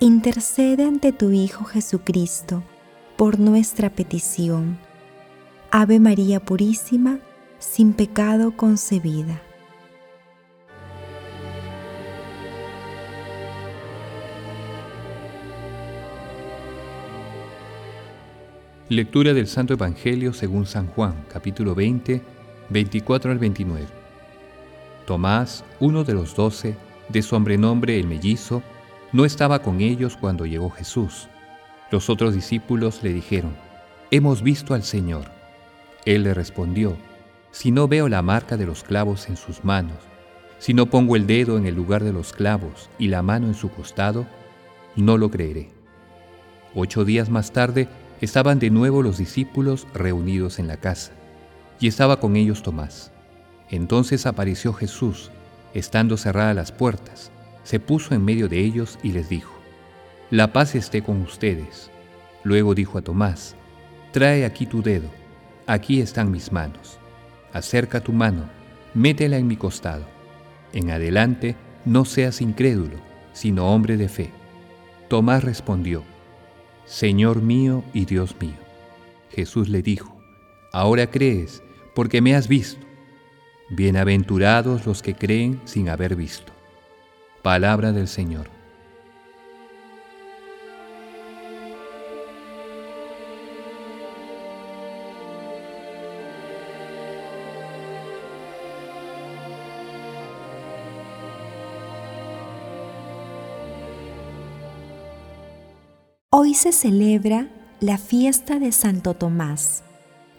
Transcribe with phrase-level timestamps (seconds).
[0.00, 2.62] intercede ante tu Hijo Jesucristo
[3.16, 4.78] por nuestra petición.
[5.72, 7.18] Ave María Purísima,
[7.58, 9.42] sin pecado concebida.
[18.88, 22.22] Lectura del Santo Evangelio según San Juan, capítulo 20,
[22.70, 23.86] 24 al 29.
[25.06, 26.76] Tomás, uno de los doce,
[27.08, 28.62] de sobrenombre el mellizo,
[29.12, 31.28] no estaba con ellos cuando llegó Jesús.
[31.90, 33.56] Los otros discípulos le dijeron,
[34.10, 35.24] Hemos visto al Señor.
[36.04, 36.96] Él le respondió,
[37.50, 39.98] Si no veo la marca de los clavos en sus manos,
[40.58, 43.54] si no pongo el dedo en el lugar de los clavos y la mano en
[43.54, 44.26] su costado,
[44.96, 45.70] no lo creeré.
[46.74, 47.88] Ocho días más tarde,
[48.20, 51.12] estaban de nuevo los discípulos reunidos en la casa,
[51.80, 53.12] y estaba con ellos Tomás.
[53.70, 55.30] Entonces apareció Jesús,
[55.74, 57.30] estando cerradas las puertas,
[57.68, 59.52] se puso en medio de ellos y les dijo,
[60.30, 61.90] La paz esté con ustedes.
[62.42, 63.56] Luego dijo a Tomás,
[64.10, 65.10] Trae aquí tu dedo,
[65.66, 66.98] aquí están mis manos.
[67.52, 68.48] Acerca tu mano,
[68.94, 70.06] métela en mi costado.
[70.72, 72.96] En adelante, no seas incrédulo,
[73.34, 74.30] sino hombre de fe.
[75.08, 76.04] Tomás respondió,
[76.86, 78.56] Señor mío y Dios mío.
[79.30, 80.18] Jesús le dijo,
[80.72, 81.62] Ahora crees,
[81.94, 82.80] porque me has visto.
[83.68, 86.57] Bienaventurados los que creen sin haber visto.
[87.48, 88.50] Palabra del Señor.
[106.28, 107.48] Hoy se celebra
[107.80, 109.84] la fiesta de Santo Tomás,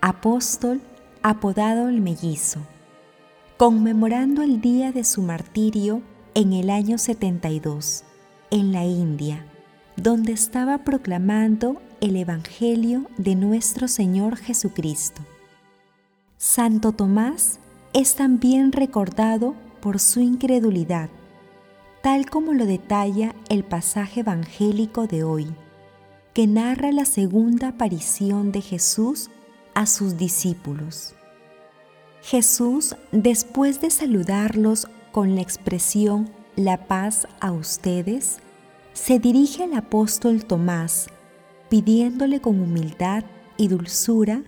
[0.00, 0.80] apóstol
[1.22, 2.66] apodado el mellizo,
[3.56, 6.02] conmemorando el día de su martirio
[6.36, 8.04] en el año 72,
[8.50, 9.46] en la India,
[9.96, 15.22] donde estaba proclamando el Evangelio de nuestro Señor Jesucristo.
[16.36, 17.58] Santo Tomás
[17.94, 21.08] es también recordado por su incredulidad,
[22.02, 25.46] tal como lo detalla el pasaje evangélico de hoy
[26.34, 29.30] que narra la segunda aparición de Jesús
[29.72, 31.14] a sus discípulos.
[32.20, 38.36] Jesús, después de saludarlos con la expresión la paz a ustedes,
[38.92, 41.06] se dirige al apóstol Tomás,
[41.70, 43.24] pidiéndole con humildad
[43.56, 44.42] y dulzura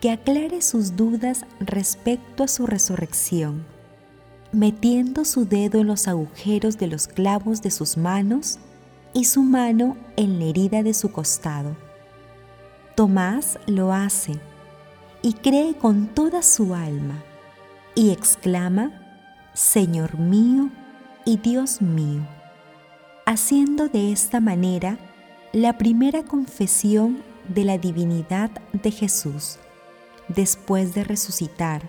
[0.00, 3.66] que aclare sus dudas respecto a su resurrección,
[4.52, 8.58] metiendo su dedo en los agujeros de los clavos de sus manos
[9.12, 11.76] y su mano en la herida de su costado.
[12.94, 14.40] Tomás lo hace
[15.20, 17.22] y cree con toda su alma
[17.94, 19.09] y exclama,
[19.54, 20.70] Señor mío
[21.24, 22.22] y Dios mío,
[23.26, 24.98] haciendo de esta manera
[25.52, 27.18] la primera confesión
[27.48, 29.58] de la divinidad de Jesús
[30.28, 31.82] después de resucitar,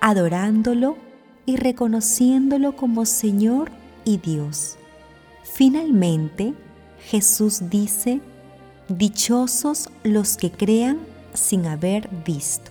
[0.00, 0.96] adorándolo
[1.44, 3.72] y reconociéndolo como Señor
[4.04, 4.76] y Dios.
[5.42, 6.54] Finalmente,
[7.04, 8.20] Jesús dice,
[8.88, 10.98] Dichosos los que crean
[11.34, 12.70] sin haber visto.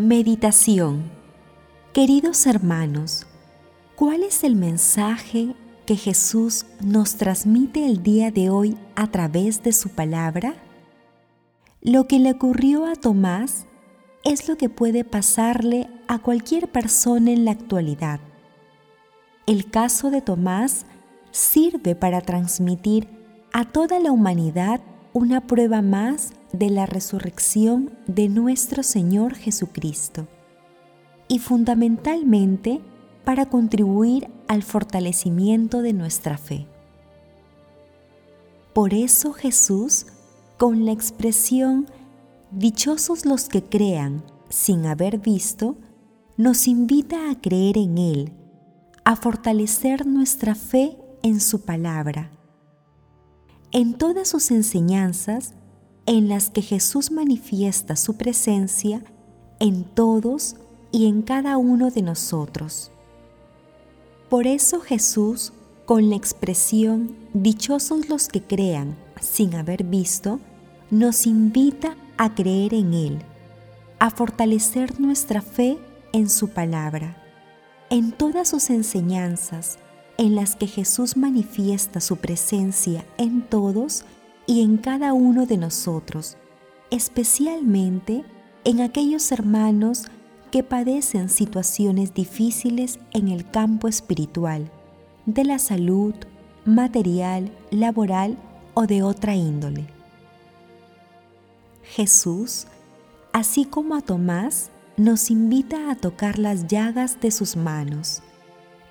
[0.00, 1.10] Meditación
[1.92, 3.26] Queridos hermanos,
[3.96, 5.54] ¿cuál es el mensaje
[5.84, 10.54] que Jesús nos transmite el día de hoy a través de su palabra?
[11.82, 13.66] Lo que le ocurrió a Tomás
[14.24, 18.20] es lo que puede pasarle a cualquier persona en la actualidad.
[19.46, 20.86] El caso de Tomás
[21.30, 23.06] sirve para transmitir
[23.52, 24.80] a toda la humanidad
[25.12, 30.26] una prueba más de la resurrección de nuestro Señor Jesucristo
[31.28, 32.80] y fundamentalmente
[33.24, 36.66] para contribuir al fortalecimiento de nuestra fe.
[38.72, 40.06] Por eso Jesús
[40.56, 41.86] con la expresión
[42.52, 45.76] Dichosos los que crean sin haber visto,
[46.36, 48.32] nos invita a creer en Él,
[49.04, 52.32] a fortalecer nuestra fe en su palabra.
[53.70, 55.54] En todas sus enseñanzas
[56.06, 59.02] en las que Jesús manifiesta su presencia
[59.58, 60.56] en todos
[60.90, 62.90] y en cada uno de nosotros.
[64.28, 65.52] Por eso Jesús,
[65.86, 70.40] con la expresión Dichosos los que crean sin haber visto,
[70.90, 73.18] nos invita a creer en Él,
[74.00, 75.78] a fortalecer nuestra fe
[76.12, 77.16] en su palabra,
[77.88, 79.78] en todas sus enseñanzas,
[80.18, 84.04] en las que Jesús manifiesta su presencia en todos
[84.50, 86.36] y en cada uno de nosotros,
[86.90, 88.24] especialmente
[88.64, 90.06] en aquellos hermanos
[90.50, 94.68] que padecen situaciones difíciles en el campo espiritual,
[95.24, 96.14] de la salud,
[96.64, 98.36] material, laboral
[98.74, 99.86] o de otra índole.
[101.84, 102.66] Jesús,
[103.32, 108.20] así como a Tomás, nos invita a tocar las llagas de sus manos,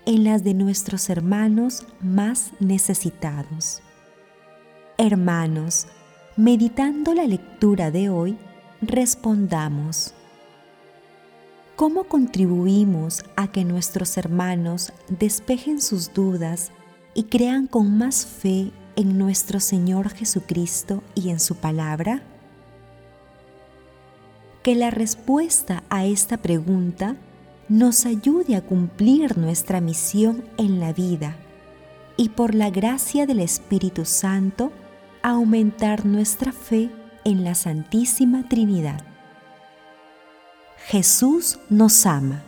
[0.06, 3.82] en las de nuestros hermanos más necesitados.
[5.02, 5.88] Hermanos,
[6.36, 8.38] meditando la lectura de hoy,
[8.82, 10.14] respondamos.
[11.78, 16.74] ¿Cómo contribuimos a que nuestros hermanos despejen sus dudas
[17.14, 22.22] y crean con más fe en nuestro Señor Jesucristo y en su palabra?
[24.64, 27.16] Que la respuesta a esta pregunta
[27.70, 31.38] nos ayude a cumplir nuestra misión en la vida
[32.18, 34.74] y por la gracia del Espíritu Santo
[35.24, 36.90] aumentar nuestra fe
[37.24, 39.02] en la Santísima Trinidad.
[40.88, 42.44] Jesús nos ama.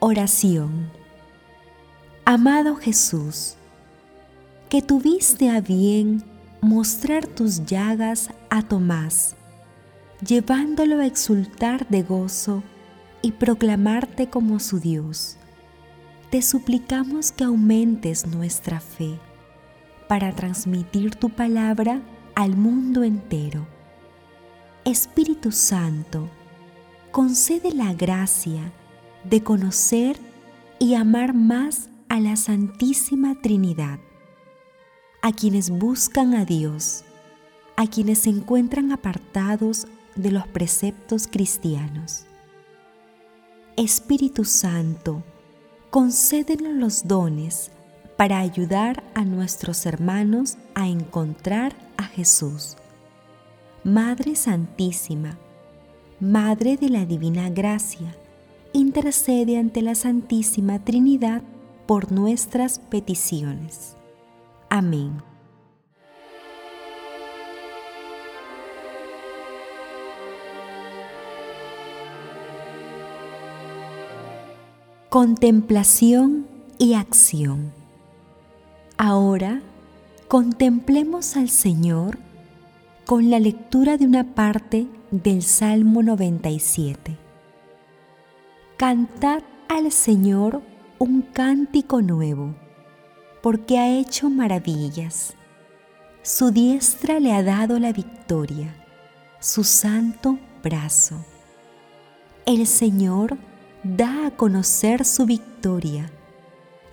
[0.00, 0.90] Oración.
[2.24, 3.54] Amado Jesús,
[4.68, 6.24] que tuviste a bien
[6.60, 9.35] mostrar tus llagas a Tomás,
[10.24, 12.62] llevándolo a exultar de gozo
[13.22, 15.36] y proclamarte como su Dios.
[16.30, 19.18] Te suplicamos que aumentes nuestra fe
[20.08, 22.00] para transmitir tu palabra
[22.34, 23.66] al mundo entero.
[24.84, 26.28] Espíritu Santo,
[27.10, 28.72] concede la gracia
[29.24, 30.18] de conocer
[30.78, 33.98] y amar más a la Santísima Trinidad,
[35.22, 37.04] a quienes buscan a Dios,
[37.76, 39.86] a quienes se encuentran apartados
[40.16, 42.24] de los preceptos cristianos.
[43.76, 45.22] Espíritu Santo,
[45.90, 47.70] concédenos los dones
[48.16, 52.76] para ayudar a nuestros hermanos a encontrar a Jesús.
[53.84, 55.38] Madre Santísima,
[56.18, 58.16] Madre de la Divina Gracia,
[58.72, 61.42] intercede ante la Santísima Trinidad
[61.86, 63.96] por nuestras peticiones.
[64.70, 65.35] Amén.
[75.08, 76.48] Contemplación
[76.78, 77.72] y acción.
[78.98, 79.62] Ahora
[80.26, 82.18] contemplemos al Señor
[83.04, 87.16] con la lectura de una parte del Salmo 97.
[88.76, 90.60] Cantad al Señor
[90.98, 92.56] un cántico nuevo,
[93.44, 95.34] porque ha hecho maravillas.
[96.22, 98.74] Su diestra le ha dado la victoria,
[99.38, 101.24] su santo brazo.
[102.44, 103.38] El Señor
[103.94, 106.10] da a conocer su victoria,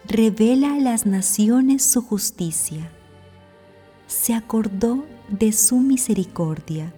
[0.05, 2.91] revela a las naciones su justicia.
[4.05, 6.93] Se acordó de su misericordia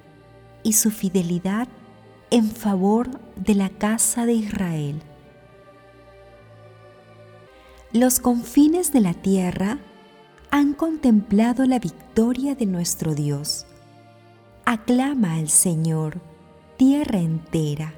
[0.64, 1.70] y su fidelidad
[2.30, 5.02] en favor de la casa de Israel.
[7.94, 9.80] Los confines de la tierra
[10.52, 13.66] han contemplado la victoria de nuestro Dios.
[14.66, 16.20] Aclama al Señor,
[16.76, 17.94] tierra entera.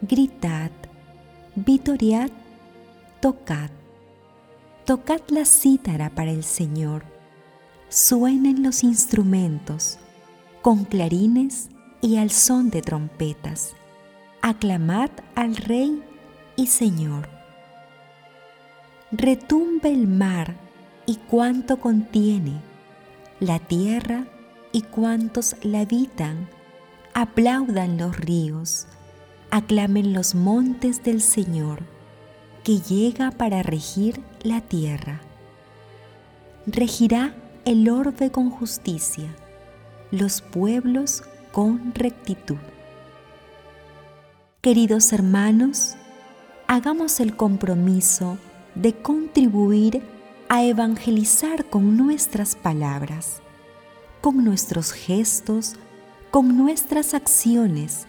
[0.00, 0.70] Gritad,
[1.56, 2.30] vitoriad,
[3.20, 3.70] tocad.
[4.84, 7.04] Tocad la cítara para el Señor.
[7.88, 9.98] Suenen los instrumentos,
[10.62, 11.68] con clarines
[12.00, 13.74] y al son de trompetas.
[14.42, 16.02] Aclamad al Rey
[16.56, 17.28] y Señor.
[19.12, 20.54] Retumbe el mar
[21.04, 22.60] y cuanto contiene,
[23.40, 24.26] la tierra
[24.72, 26.48] y cuantos la habitan,
[27.12, 28.86] aplaudan los ríos,
[29.50, 31.80] aclamen los montes del Señor,
[32.62, 35.20] que llega para regir la tierra.
[36.66, 39.34] Regirá el orbe con justicia,
[40.10, 42.58] los pueblos con rectitud.
[44.60, 45.94] Queridos hermanos,
[46.66, 48.38] hagamos el compromiso
[48.74, 50.02] de contribuir
[50.48, 53.40] a evangelizar con nuestras palabras,
[54.20, 55.76] con nuestros gestos,
[56.30, 58.06] con nuestras acciones,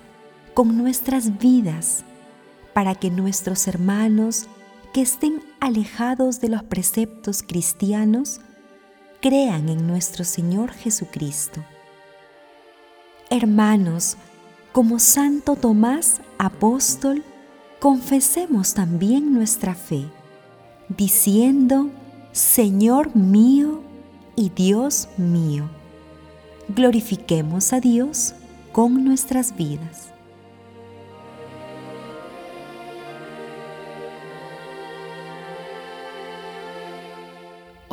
[0.53, 2.03] con nuestras vidas
[2.73, 4.47] para que nuestros hermanos
[4.93, 8.41] que estén alejados de los preceptos cristianos
[9.21, 11.63] crean en nuestro Señor Jesucristo.
[13.29, 14.17] Hermanos,
[14.71, 17.23] como Santo Tomás, apóstol,
[17.79, 20.05] confesemos también nuestra fe,
[20.89, 21.89] diciendo,
[22.31, 23.81] Señor mío
[24.35, 25.69] y Dios mío.
[26.69, 28.33] Glorifiquemos a Dios
[28.71, 30.10] con nuestras vidas.